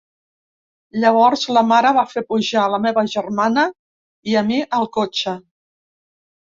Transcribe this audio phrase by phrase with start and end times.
[1.03, 3.69] Llavors, la mare va fer pujar la meva germana
[4.35, 5.41] i a mi al cotxe.